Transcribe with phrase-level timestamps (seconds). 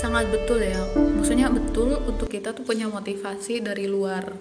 [0.00, 0.80] sangat betul ya.
[0.96, 4.32] Maksudnya betul untuk kita tuh punya motivasi dari luar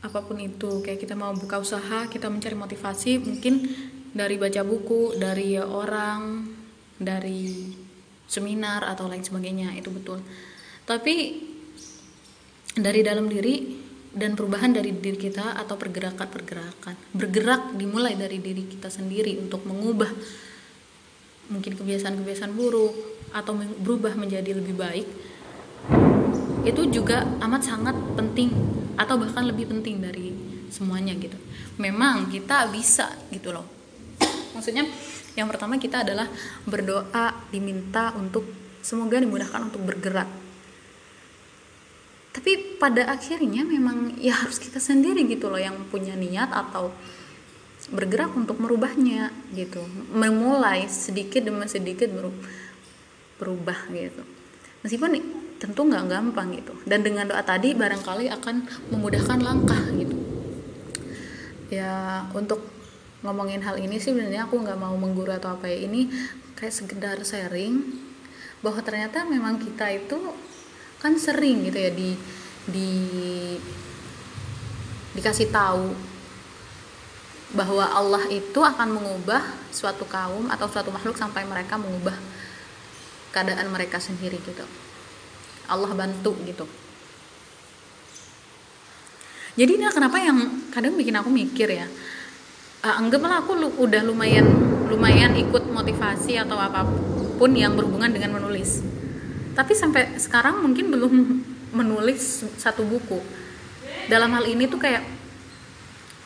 [0.00, 0.80] apa pun itu.
[0.80, 3.68] Kayak kita mau buka usaha kita mencari motivasi mungkin
[4.16, 6.48] dari baca buku dari orang
[6.96, 7.68] dari
[8.24, 9.76] seminar atau lain sebagainya.
[9.76, 10.24] Itu betul.
[10.88, 11.14] Tapi
[12.72, 17.12] dari dalam diri dan perubahan dari diri kita atau pergerakan-pergerakan.
[17.12, 20.08] Bergerak dimulai dari diri kita sendiri untuk mengubah
[21.52, 25.06] mungkin kebiasaan-kebiasaan buruk atau berubah menjadi lebih baik
[26.62, 28.54] itu juga amat sangat penting
[28.94, 30.30] atau bahkan lebih penting dari
[30.70, 31.34] semuanya gitu.
[31.82, 33.66] Memang kita bisa gitu loh.
[34.54, 34.86] Maksudnya
[35.34, 36.28] yang pertama kita adalah
[36.68, 38.46] berdoa diminta untuk
[38.84, 40.28] semoga dimudahkan untuk bergerak.
[42.32, 46.94] Tapi pada akhirnya memang ya harus kita sendiri gitu loh yang punya niat atau
[47.92, 49.82] bergerak untuk merubahnya gitu.
[50.14, 52.08] Memulai sedikit demi sedikit
[53.42, 54.22] berubah gitu.
[54.86, 55.18] Meskipun
[55.58, 56.74] tentu nggak gampang gitu.
[56.86, 58.56] Dan dengan doa tadi barangkali akan
[58.94, 60.14] memudahkan langkah gitu.
[61.74, 62.62] Ya untuk
[63.26, 65.86] ngomongin hal ini sih sebenarnya aku nggak mau mengguru atau apa ya.
[65.90, 66.06] Ini
[66.58, 67.82] kayak sekedar sharing
[68.62, 70.18] bahwa ternyata memang kita itu
[71.02, 72.14] kan sering gitu ya di
[72.62, 72.90] di
[75.18, 75.90] dikasih tahu
[77.52, 79.42] bahwa Allah itu akan mengubah
[79.74, 82.16] suatu kaum atau suatu makhluk sampai mereka mengubah
[83.32, 84.62] keadaan mereka sendiri gitu.
[85.66, 86.68] Allah bantu gitu.
[89.52, 91.84] Jadi ini kenapa yang kadang bikin aku mikir ya.
[92.82, 94.44] Uh, anggaplah aku lu, udah lumayan
[94.88, 96.84] lumayan ikut motivasi atau apa
[97.36, 98.84] pun yang berhubungan dengan menulis.
[99.52, 101.14] Tapi sampai sekarang mungkin belum
[101.78, 103.20] menulis satu buku.
[104.08, 105.04] Dalam hal ini tuh kayak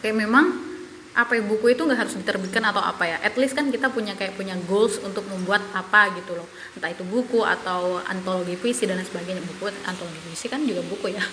[0.03, 0.76] kayak memang
[1.17, 3.17] apa ya buku itu nggak harus diterbitkan atau apa ya.
[3.25, 6.45] At least kan kita punya kayak punya goals untuk membuat apa gitu loh.
[6.77, 9.41] Entah itu buku atau antologi puisi dan lain sebagainya.
[9.41, 11.25] Buku antologi puisi kan juga buku ya.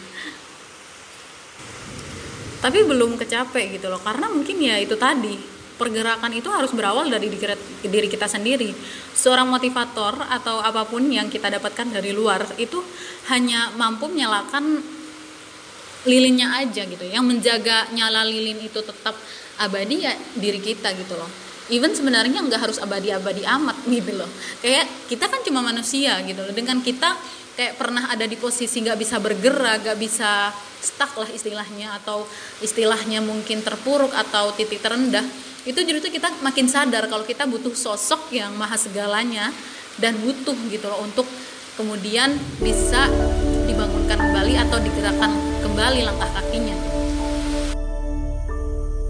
[2.64, 4.00] Tapi belum kecapek gitu loh.
[4.00, 5.36] Karena mungkin ya itu tadi
[5.76, 7.28] pergerakan itu harus berawal dari
[7.84, 8.72] diri kita sendiri.
[9.12, 12.80] Seorang motivator atau apa pun yang kita dapatkan dari luar itu
[13.28, 14.80] hanya mampu menyalakan
[16.06, 17.04] lilinnya aja gitu.
[17.04, 19.16] Yang menjaga nyala lilin itu tetap
[19.60, 21.30] abadi ya diri kita gitu loh.
[21.72, 24.30] Even sebenarnya nggak harus abadi-abadi amat gitu loh.
[24.60, 26.54] Kayak kita kan cuma manusia gitu loh.
[26.54, 27.16] Dengan kita
[27.54, 30.50] kayak pernah ada di posisi nggak bisa bergerak nggak bisa
[30.82, 32.26] stuck lah istilahnya atau
[32.66, 35.22] istilahnya mungkin terpuruk atau titik terendah
[35.64, 39.54] itu justru kita makin sadar kalau kita butuh sosok yang maha segalanya
[40.02, 41.30] dan butuh gitu loh untuk
[41.78, 43.08] kemudian bisa
[44.74, 45.30] atau digerakkan
[45.62, 46.74] kembali langkah kakinya